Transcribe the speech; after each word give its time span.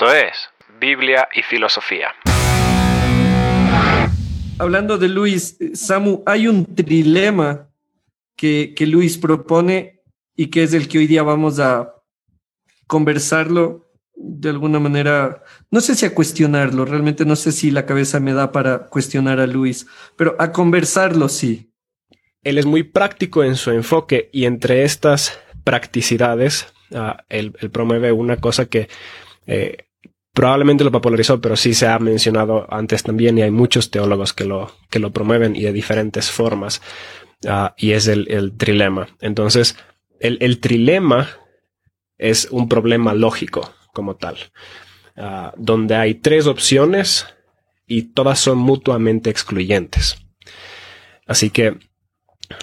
Esto 0.00 0.14
es 0.14 0.48
Biblia 0.80 1.28
y 1.34 1.42
Filosofía. 1.42 2.14
Hablando 4.58 4.96
de 4.96 5.10
Luis, 5.10 5.58
Samu, 5.74 6.22
hay 6.24 6.48
un 6.48 6.74
trilema 6.74 7.68
que, 8.34 8.72
que 8.74 8.86
Luis 8.86 9.18
propone 9.18 10.00
y 10.34 10.46
que 10.46 10.62
es 10.62 10.72
el 10.72 10.88
que 10.88 10.96
hoy 10.96 11.06
día 11.06 11.22
vamos 11.22 11.60
a 11.60 11.96
conversarlo 12.86 13.90
de 14.14 14.48
alguna 14.48 14.80
manera, 14.80 15.42
no 15.70 15.82
sé 15.82 15.94
si 15.94 16.06
a 16.06 16.14
cuestionarlo, 16.14 16.86
realmente 16.86 17.26
no 17.26 17.36
sé 17.36 17.52
si 17.52 17.70
la 17.70 17.84
cabeza 17.84 18.20
me 18.20 18.32
da 18.32 18.52
para 18.52 18.86
cuestionar 18.86 19.38
a 19.38 19.46
Luis, 19.46 19.86
pero 20.16 20.34
a 20.38 20.50
conversarlo 20.50 21.28
sí. 21.28 21.74
Él 22.42 22.56
es 22.56 22.64
muy 22.64 22.84
práctico 22.84 23.44
en 23.44 23.54
su 23.54 23.70
enfoque 23.70 24.30
y 24.32 24.46
entre 24.46 24.82
estas 24.84 25.38
practicidades, 25.62 26.72
uh, 26.92 27.20
él, 27.28 27.54
él, 27.60 27.70
promueve 27.70 28.12
una 28.12 28.38
cosa 28.38 28.64
que 28.64 28.88
eh, 29.46 29.89
probablemente 30.32 30.84
lo 30.84 30.92
popularizó, 30.92 31.40
pero 31.40 31.56
sí 31.56 31.74
se 31.74 31.88
ha 31.88 31.98
mencionado 31.98 32.66
antes 32.72 33.02
también 33.02 33.38
y 33.38 33.42
hay 33.42 33.50
muchos 33.50 33.90
teólogos 33.90 34.32
que 34.32 34.44
lo, 34.44 34.72
que 34.90 34.98
lo 34.98 35.12
promueven 35.12 35.56
y 35.56 35.62
de 35.62 35.72
diferentes 35.72 36.30
formas, 36.30 36.80
uh, 37.44 37.68
y 37.76 37.92
es 37.92 38.06
el, 38.06 38.30
el, 38.30 38.56
trilema. 38.56 39.08
Entonces, 39.20 39.76
el, 40.20 40.38
el 40.40 40.60
trilema 40.60 41.28
es 42.18 42.48
un 42.50 42.68
problema 42.68 43.14
lógico 43.14 43.72
como 43.92 44.16
tal, 44.16 44.36
uh, 45.16 45.50
donde 45.56 45.96
hay 45.96 46.14
tres 46.14 46.46
opciones 46.46 47.26
y 47.86 48.02
todas 48.02 48.38
son 48.38 48.58
mutuamente 48.58 49.30
excluyentes. 49.30 50.16
Así 51.26 51.50
que 51.50 51.78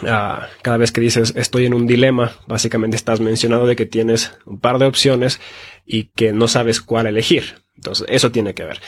uh, 0.03 0.45
cada 0.61 0.77
vez 0.77 0.91
que 0.91 1.01
dices 1.01 1.33
estoy 1.35 1.65
en 1.65 1.73
un 1.73 1.87
dilema, 1.87 2.31
básicamente 2.47 2.97
estás 2.97 3.19
mencionando 3.19 3.67
de 3.67 3.75
que 3.75 3.85
tienes 3.85 4.37
un 4.45 4.59
par 4.59 4.79
de 4.79 4.85
opciones 4.85 5.39
y 5.85 6.05
que 6.15 6.33
no 6.33 6.47
sabes 6.47 6.81
cuál 6.81 7.07
elegir. 7.07 7.63
Entonces, 7.75 8.07
eso 8.09 8.31
tiene 8.31 8.53
que 8.53 8.63
ver. 8.63 8.79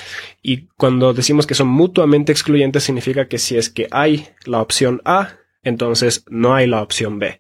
Y 0.41 0.67
cuando 0.77 1.13
decimos 1.13 1.45
que 1.45 1.53
son 1.53 1.67
mutuamente 1.67 2.31
excluyentes, 2.31 2.83
significa 2.83 3.27
que 3.27 3.37
si 3.37 3.55
es 3.55 3.69
que 3.69 3.87
hay 3.91 4.27
la 4.45 4.61
opción 4.61 5.01
A, 5.05 5.35
entonces 5.63 6.25
no 6.29 6.55
hay 6.55 6.67
la 6.67 6.81
opción 6.81 7.19
B. 7.19 7.39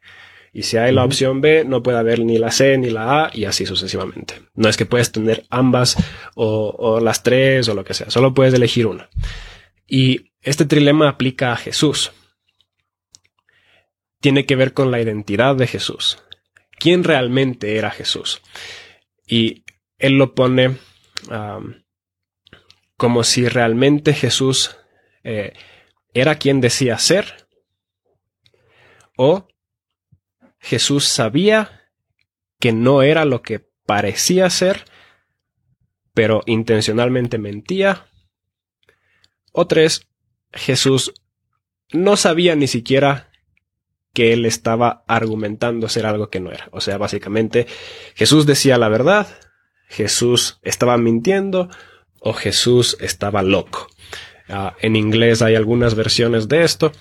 Y 0.53 0.63
si 0.63 0.77
hay 0.77 0.91
la 0.93 1.03
opción 1.03 1.41
B, 1.41 1.63
no 1.65 1.83
puede 1.83 1.99
haber 1.99 2.19
ni 2.19 2.37
la 2.37 2.51
C 2.51 2.77
ni 2.77 2.89
la 2.89 3.25
A 3.25 3.31
y 3.33 3.45
así 3.45 3.65
sucesivamente. 3.65 4.35
No 4.55 4.67
es 4.67 4.77
que 4.77 4.85
puedes 4.85 5.11
tener 5.11 5.45
ambas 5.49 5.95
o, 6.35 6.75
o, 6.77 6.99
las 6.99 7.23
tres 7.23 7.67
o 7.69 7.75
lo 7.75 7.83
que 7.83 7.93
sea, 7.93 8.09
solo 8.09 8.33
puedes 8.33 8.53
elegir 8.53 8.87
una. 8.87 9.09
Y 9.87 10.31
este 10.41 10.65
trilema 10.65 11.09
aplica 11.09 11.51
a 11.51 11.57
Jesús. 11.57 12.11
Tiene 14.21 14.45
que 14.45 14.55
ver 14.55 14.73
con 14.73 14.91
la 14.91 15.01
identidad 15.01 15.55
de 15.55 15.67
Jesús. 15.67 16.23
¿Quién 16.77 17.03
realmente 17.03 17.77
era 17.77 17.91
Jesús? 17.91 18.41
Y 19.27 19.63
él 19.97 20.17
lo 20.17 20.33
pone 20.33 20.77
como 22.97 23.23
si 23.23 23.47
realmente 23.47 24.13
Jesús 24.13 24.77
eh, 25.23 25.53
era 26.13 26.35
quien 26.35 26.61
decía 26.61 26.97
ser 26.97 27.47
o 29.15 29.47
Jesús 30.59 31.05
sabía 31.05 31.89
que 32.59 32.71
no 32.73 33.01
era 33.01 33.25
lo 33.25 33.41
que 33.41 33.67
parecía 33.85 34.49
ser, 34.49 34.85
pero 36.13 36.41
intencionalmente 36.45 37.37
mentía. 37.37 38.07
O 39.51 39.67
tres, 39.67 40.07
Jesús 40.51 41.13
no 41.91 42.17
sabía 42.17 42.55
ni 42.55 42.67
siquiera 42.67 43.28
que 44.19 44.33
él 44.33 44.45
estaba 44.45 45.05
argumentando 45.07 45.87
ser 45.87 46.05
algo 46.05 46.29
que 46.29 46.41
no 46.41 46.51
era. 46.51 46.67
O 46.73 46.81
sea, 46.81 46.97
básicamente 46.97 47.67
Jesús 48.15 48.45
decía 48.45 48.77
la 48.77 48.89
verdad, 48.89 49.27
Jesús 49.87 50.59
estaba 50.61 50.97
mintiendo 50.97 51.69
o 52.19 52.33
Jesús 52.33 52.97
estaba 52.99 53.43
loco. 53.43 53.87
Uh, 54.49 54.71
en 54.81 54.97
inglés 54.97 55.41
hay 55.41 55.55
algunas 55.55 55.95
versiones 55.95 56.49
de 56.49 56.65
esto. 56.65 56.91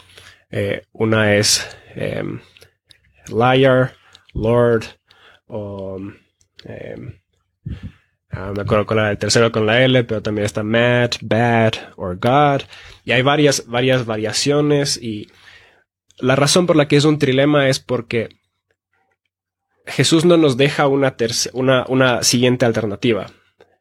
Eh, 0.53 0.83
una 0.93 1.35
es 1.35 1.69
eh, 1.97 2.23
liar, 3.27 3.95
lord, 4.33 4.85
o 5.49 5.99
eh, 6.67 6.97
me 8.31 8.63
acuerdo 8.63 8.87
con 8.87 9.01
el 9.01 9.19
tercero 9.19 9.51
con 9.51 9.67
la 9.67 9.83
L, 9.83 10.05
pero 10.05 10.23
también 10.23 10.45
está 10.45 10.63
mad, 10.63 11.11
bad, 11.21 11.73
or 11.97 12.17
God. 12.17 12.63
Y 13.05 13.11
hay 13.11 13.23
varias, 13.23 13.67
varias 13.67 14.07
variaciones 14.07 14.97
y 15.03 15.29
la 16.21 16.37
razón 16.37 16.67
por 16.67 16.77
la 16.77 16.89
que 16.89 16.97
es 16.97 17.05
un 17.05 17.19
trilema 17.19 17.69
es 17.69 17.81
porque 17.81 18.29
Jesús 19.87 20.25
no 20.25 20.37
nos 20.37 20.57
deja 20.57 20.87
una, 20.87 21.17
una, 21.53 21.85
una 21.89 22.23
siguiente 22.23 22.67
alternativa. 22.67 23.27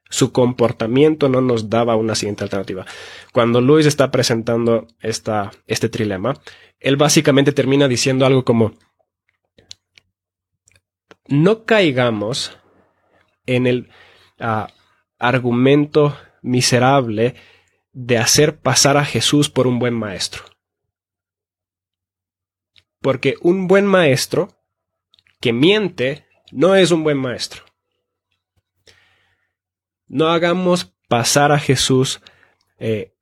Su 0.09 0.31
comportamiento 0.31 1.27
no 1.27 1.41
nos 1.41 1.69
daba 1.69 1.97
una 1.97 2.15
siguiente 2.15 2.43
alternativa. 2.43 2.85
Cuando 3.33 3.59
Luis 3.59 3.85
está 3.85 4.09
presentando 4.09 4.87
esta, 5.01 5.51
este 5.65 5.89
trilema, 5.89 6.39
él 6.79 6.95
básicamente 6.95 7.51
termina 7.51 7.87
diciendo 7.87 8.25
algo 8.25 8.45
como, 8.45 8.73
no 11.27 11.65
caigamos 11.65 12.57
en 13.45 13.67
el 13.67 13.89
uh, 14.39 14.67
argumento 15.19 16.17
miserable 16.41 17.35
de 17.91 18.17
hacer 18.17 18.59
pasar 18.59 18.95
a 18.95 19.03
Jesús 19.03 19.49
por 19.49 19.67
un 19.67 19.79
buen 19.79 19.93
maestro. 19.93 20.43
Porque 23.07 23.35
un 23.39 23.69
buen 23.69 23.85
maestro 23.85 24.49
que 25.39 25.53
miente 25.53 26.25
no 26.51 26.75
es 26.75 26.91
un 26.91 27.05
buen 27.05 27.17
maestro. 27.17 27.63
No 30.07 30.27
hagamos 30.27 30.93
pasar 31.07 31.53
a 31.53 31.57
Jesús 31.57 32.19
eh, 32.79 33.13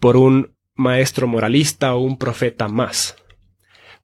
por 0.00 0.16
un 0.16 0.56
maestro 0.74 1.28
moralista 1.28 1.94
o 1.94 2.00
un 2.00 2.18
profeta 2.18 2.66
más 2.66 3.14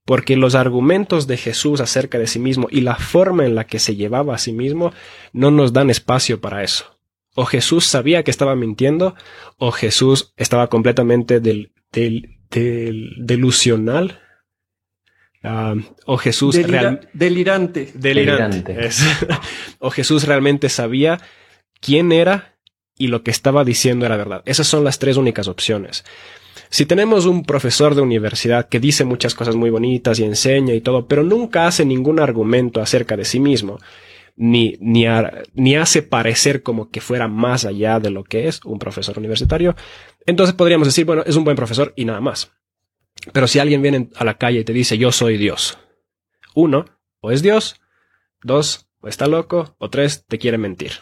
porque 0.04 0.36
los 0.36 0.54
argumentos 0.54 1.26
de 1.26 1.36
Jesús 1.38 1.80
acerca 1.80 2.20
de 2.20 2.28
sí 2.28 2.38
mismo 2.38 2.68
y 2.70 2.82
la 2.82 2.94
forma 2.94 3.44
en 3.46 3.56
la 3.56 3.66
que 3.66 3.80
se 3.80 3.96
llevaba 3.96 4.36
a 4.36 4.38
sí 4.38 4.52
mismo 4.52 4.92
no 5.32 5.50
nos 5.50 5.72
dan 5.72 5.90
espacio 5.90 6.40
para 6.40 6.62
eso. 6.62 7.00
O 7.34 7.46
Jesús 7.46 7.84
sabía 7.84 8.22
que 8.22 8.30
estaba 8.30 8.54
mintiendo, 8.54 9.16
o 9.58 9.72
Jesús 9.72 10.34
estaba 10.36 10.68
completamente 10.68 11.40
del, 11.40 11.72
del, 11.90 12.38
del 12.48 13.10
delusional, 13.18 14.20
uh, 15.44 15.80
o 16.06 16.16
Jesús 16.16 16.56
Delira 16.56 16.80
real, 16.80 17.08
delirante. 17.12 17.92
Delirante. 17.94 18.72
delirante. 18.72 18.86
Es, 18.86 19.04
o 19.78 19.90
Jesús 19.90 20.24
realmente 20.24 20.68
sabía 20.68 21.20
quién 21.80 22.12
era 22.12 22.56
y 22.98 23.08
lo 23.08 23.22
que 23.22 23.30
estaba 23.30 23.64
diciendo 23.64 24.06
era 24.06 24.16
verdad. 24.16 24.42
Esas 24.46 24.66
son 24.66 24.84
las 24.84 24.98
tres 24.98 25.16
únicas 25.16 25.48
opciones. 25.48 26.04
Si 26.68 26.86
tenemos 26.86 27.26
un 27.26 27.44
profesor 27.44 27.94
de 27.94 28.02
universidad 28.02 28.68
que 28.68 28.80
dice 28.80 29.04
muchas 29.04 29.34
cosas 29.34 29.54
muy 29.54 29.70
bonitas 29.70 30.18
y 30.18 30.24
enseña 30.24 30.74
y 30.74 30.80
todo, 30.80 31.06
pero 31.06 31.22
nunca 31.22 31.66
hace 31.66 31.84
ningún 31.84 32.18
argumento 32.18 32.80
acerca 32.80 33.16
de 33.16 33.24
sí 33.24 33.38
mismo, 33.38 33.78
ni, 34.36 34.76
ni, 34.80 35.06
a, 35.06 35.42
ni 35.54 35.76
hace 35.76 36.02
parecer 36.02 36.62
como 36.62 36.90
que 36.90 37.00
fuera 37.00 37.28
más 37.28 37.64
allá 37.64 38.00
de 38.00 38.10
lo 38.10 38.24
que 38.24 38.48
es 38.48 38.60
un 38.64 38.78
profesor 38.78 39.18
universitario, 39.18 39.76
entonces 40.26 40.54
podríamos 40.54 40.88
decir, 40.88 41.04
bueno, 41.04 41.22
es 41.24 41.36
un 41.36 41.44
buen 41.44 41.56
profesor 41.56 41.92
y 41.96 42.04
nada 42.04 42.20
más. 42.20 42.52
Pero 43.32 43.46
si 43.46 43.58
alguien 43.58 43.82
viene 43.82 44.10
a 44.16 44.24
la 44.24 44.38
calle 44.38 44.60
y 44.60 44.64
te 44.64 44.72
dice, 44.72 44.98
yo 44.98 45.12
soy 45.12 45.36
Dios, 45.36 45.78
uno, 46.54 46.84
o 47.20 47.30
es 47.30 47.42
Dios, 47.42 47.80
dos, 48.42 48.88
o 49.00 49.08
está 49.08 49.26
loco, 49.26 49.74
o 49.78 49.90
tres, 49.90 50.26
te 50.26 50.38
quiere 50.38 50.58
mentir. 50.58 50.92